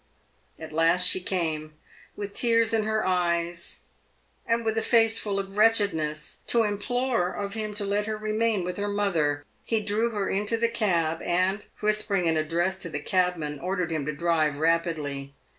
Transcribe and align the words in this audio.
At 0.57 0.71
last 0.71 1.07
she 1.07 1.19
came, 1.19 1.75
with 2.15 2.33
tears 2.33 2.73
in 2.73 2.85
her 2.85 3.05
eyes 3.05 3.81
and 4.47 4.65
with 4.65 4.75
a 4.79 4.81
face 4.81 5.19
full 5.19 5.37
of 5.37 5.57
wretchedness, 5.57 6.39
to 6.47 6.63
implore 6.63 7.29
of 7.31 7.53
him 7.53 7.75
to 7.75 7.85
let 7.85 8.07
her 8.07 8.17
remain 8.17 8.63
with 8.63 8.77
her 8.77 8.87
mother. 8.87 9.45
He 9.63 9.83
drew 9.83 10.09
her 10.09 10.27
into 10.27 10.57
the 10.57 10.69
cab, 10.69 11.21
and, 11.21 11.65
whispering 11.81 12.27
an 12.27 12.35
address 12.35 12.77
to 12.77 12.89
the 12.89 12.99
cabman, 12.99 13.59
ordered 13.59 13.91
him 13.91 14.07
to 14.07 14.11
drive 14.11 14.57
rapidly. 14.57 15.35